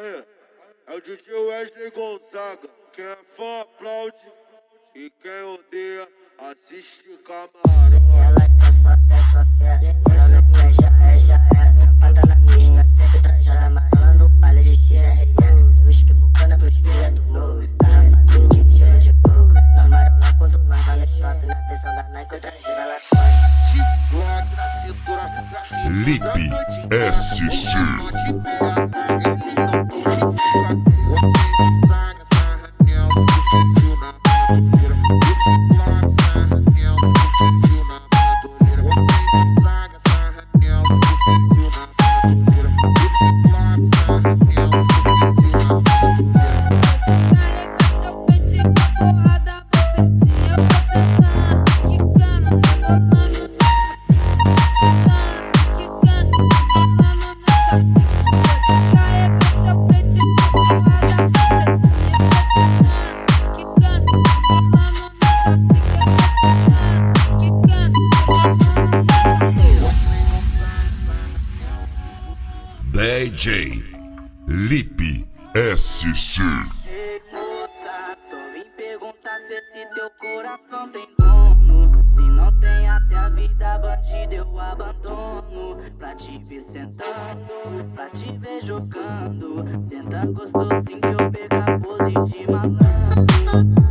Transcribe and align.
É 0.00 0.94
o 0.94 1.00
DJ 1.00 1.34
Wesley 1.34 1.90
Gonzaga. 1.90 2.70
Quem 2.92 3.04
é 3.04 3.18
fã 3.36 3.62
aplaude 3.62 4.14
e 4.94 5.10
quem 5.20 5.42
odeia 5.42 6.08
assiste 6.38 7.18
camarote. 7.24 7.96
Ela 8.14 8.46
quer 8.60 8.72
só, 8.80 8.90
quer 9.08 9.22
só, 9.32 9.44
quer. 9.58 9.80
Se 9.98 10.16
ela 10.16 10.40
não 10.40 10.72
já 10.72 10.88
é, 11.04 11.18
já 11.18 11.34
é. 11.34 11.72
Trampada 11.80 12.22
na 12.28 12.36
pista, 12.46 12.86
sempre 12.96 13.20
trajada 13.22 13.66
amarela 13.66 14.14
no 14.14 14.28
baile 14.28 14.62
de 14.62 14.76
XRE. 14.76 15.34
Tem 15.34 15.84
uísque 15.84 16.14
bucana 16.14 16.56
pros 16.56 16.78
cria 16.78 17.10
do 17.10 17.22
morro. 17.22 17.68
Garrafa 17.82 18.18
verde, 18.26 18.78
cheiro 18.78 19.00
de 19.00 19.12
coco. 19.24 19.52
Nós 19.52 19.88
marola 19.88 20.34
quando 20.38 20.58
nós 20.58 20.86
vai 20.86 21.02
é 21.02 21.06
shot. 21.08 21.44
Na 21.44 21.54
visão 21.68 21.96
da 21.96 22.08
Nike, 22.10 22.34
outra 22.34 22.52
gira 22.52 22.82
ela 22.82 23.00
costa. 23.10 23.48
Glock 24.10 24.56
na 24.56 24.68
cintura, 24.68 25.28
Lipe 25.90 26.48
SC. 27.12 27.38
DJ 73.48 73.82
Lipe 74.46 75.26
SC. 75.54 76.42
Só 78.28 78.36
vim 78.52 78.66
perguntar 78.76 79.38
se 79.38 79.54
esse 79.54 79.86
teu 79.94 80.10
coração 80.20 80.92
tem 80.92 81.08
dono. 81.18 82.04
Se 82.14 82.20
não 82.30 82.52
tem 82.60 82.90
até 82.90 83.16
a 83.16 83.30
vida 83.30 83.78
bandida, 83.78 84.34
eu 84.34 84.60
abandono. 84.60 85.78
Pra 85.98 86.14
te 86.14 86.38
ver 86.40 86.60
sentando, 86.60 87.90
pra 87.94 88.10
te 88.10 88.30
ver 88.36 88.60
jogando. 88.60 89.64
Senta 89.82 90.26
gostosinho 90.26 91.00
que 91.00 91.08
eu 91.08 91.30
pego 91.30 91.54
a 91.56 91.78
pose 91.78 92.30
de 92.30 92.52
malandro. 92.52 93.87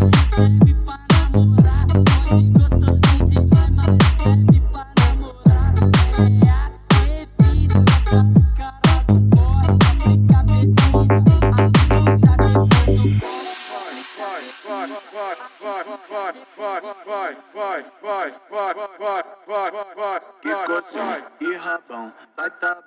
Thank 0.00 0.54
you. 0.54 0.59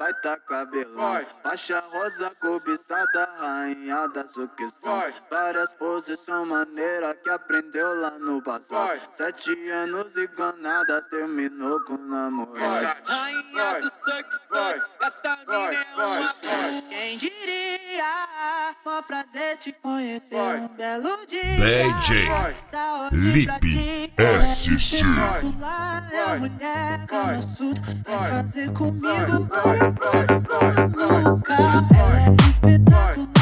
Baita, 0.04 0.30
baita 0.30 0.38
cabelão. 0.48 0.96
Vai. 0.96 1.28
Faixa 1.42 1.80
rosa 1.92 2.32
cobiçada, 2.42 3.30
rainha 3.40 4.08
da 4.08 4.28
sucção. 4.28 5.00
Vai. 5.00 5.14
Várias 5.30 5.72
posições 5.74 6.48
maneiras 6.48 7.16
que 7.24 7.30
aprendeu 7.30 8.02
lá 8.02 8.12
no 8.12 8.42
bazar. 8.42 8.88
Vai. 8.88 9.02
Sete 9.14 9.70
anos 9.70 10.16
e 10.18 10.28
ganada, 10.28 11.02
terminou 11.04 11.80
com 11.86 11.98
namorado. 11.98 13.04
Rainha 13.06 13.80
do 13.80 13.92
vai, 14.50 14.82
essa 15.02 15.38
vai, 15.46 15.70
mina 15.70 15.82
é 15.82 15.96
vai, 15.96 16.20
uma 16.20 16.34
vai. 16.34 16.82
Quem 16.90 17.18
diria? 17.18 17.74
Mó 18.86 19.02
prazer 19.02 19.58
te 19.58 19.72
conhecer 19.72 20.36
Vai. 20.36 20.58
um 20.58 20.68
belo 20.68 21.26
dia. 21.26 21.42
DJ 21.42 22.28
Vai. 22.28 22.56
Lipe 23.12 23.60
ti. 23.60 24.14
SC. 24.78 25.04
essa 26.34 26.40
mulher 26.40 27.06
Kama 27.08 27.42
Sutra 27.42 27.84
Vai 28.06 28.30
fazer 28.30 28.72
comigo 28.72 29.48
várias 29.50 29.94
vezes 29.94 30.48
maluca 30.96 31.54
Ela 31.54 32.20
é 32.20 32.30
um 32.30 32.36
espetacular 32.50 33.33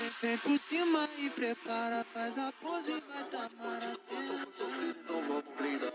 vem 0.00 0.10
vem 0.22 0.38
por, 0.38 0.58
cima 0.68 1.08
e 1.18 1.28
prepara. 1.30 2.06
Faz 2.14 2.38
a 2.38 2.52
pose 2.62 2.92
e 2.92 3.02
vai 3.12 3.24
tamar 3.24 3.78
assim. 3.78 4.94
Então 5.04 5.22
vamos 5.28 5.44
brindar. 5.58 5.92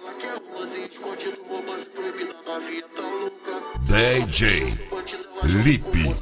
Ela 0.00 0.14
quer 0.14 0.40
rosinha, 0.52 0.88
continua, 0.88 1.62
mas 1.66 1.84
proibida 1.84 2.34
na 2.46 2.58
vida 2.58 2.88
tá 2.88 3.02
louca. 3.02 3.62
DJ 3.82 4.78
Lipe 5.64 6.14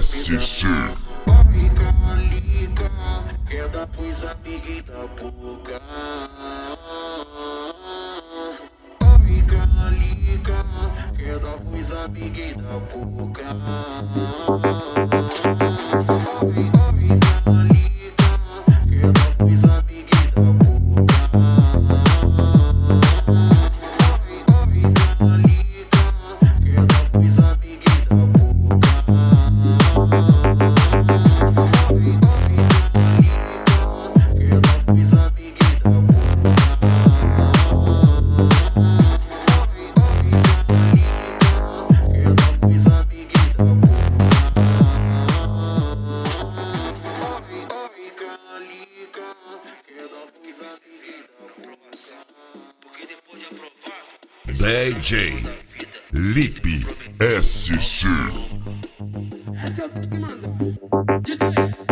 SC. 0.00 0.66
Liga, 1.52 1.94
liga, 2.16 2.90
queda 3.48 3.86
pros 3.86 4.24
amiguinhos 4.24 4.86
da 4.86 5.06
boca. 5.06 5.80
Liga, 9.24 9.68
liga, 9.90 10.64
queda 11.16 11.52
pros 11.58 11.92
amiguinhos 11.92 12.56
da 12.56 12.78
boca. 12.78 13.42
Every, 16.02 16.16
every, 16.42 17.20
every, 17.46 17.61
DJ 54.54 55.34
Lip 56.12 56.86
SC. 57.20 58.06
Essa 59.64 59.82
é 59.82 59.86
o 59.86 59.90
que 59.90 60.18
manda. 60.18 60.48
DJ. 61.22 61.91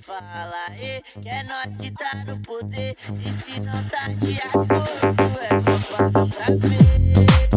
Fala 0.00 0.54
aí, 0.68 1.02
que 1.20 1.28
é 1.28 1.42
nós 1.42 1.76
que 1.76 1.90
tá 1.90 2.24
no 2.24 2.38
poder. 2.40 2.96
E 3.24 3.32
se 3.32 3.58
não 3.60 3.84
tá 3.88 4.08
de 4.08 4.38
acordo, 4.40 5.40
é 5.42 5.60
só 5.60 6.26
pra 6.26 6.54
ver. 6.54 7.47